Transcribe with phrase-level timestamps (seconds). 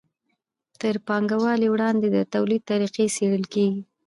[0.81, 3.81] تر پانګوالۍ وړاندې د توليد طریقې څیړل کیږي.